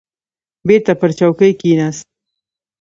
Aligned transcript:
بېرته 0.67 0.93
پر 0.99 1.09
چوکۍ 1.19 1.51
کښېناست. 1.59 2.05